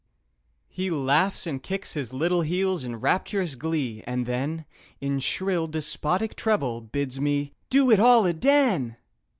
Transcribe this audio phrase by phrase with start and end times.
[0.67, 4.65] He laughs and kicks his little heels in rapturous glee, and then
[4.99, 8.95] In shrill, despotic treble bids me "do it all aden!"